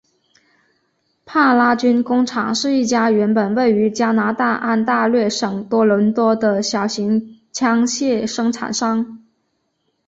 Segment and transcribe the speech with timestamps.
[1.25, 9.19] 帕拉军工厂是一家原本位于加拿大安大略省多伦多的小型枪械生产商。